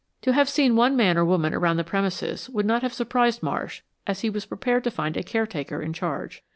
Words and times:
To 0.23 0.33
have 0.33 0.49
seen 0.49 0.75
one 0.75 0.95
man 0.95 1.15
or 1.15 1.23
woman 1.23 1.53
around 1.53 1.77
the 1.77 1.83
premises 1.83 2.49
would 2.49 2.65
not 2.65 2.81
have 2.81 2.91
surprised 2.91 3.43
Marsh, 3.43 3.83
as 4.07 4.21
he 4.21 4.31
was 4.31 4.47
prepared 4.47 4.83
to 4.85 4.89
find 4.89 5.15
a 5.15 5.21
caretaker 5.21 5.79
in 5.79 5.93
charge. 5.93 6.43